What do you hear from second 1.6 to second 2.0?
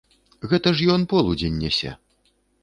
нясе!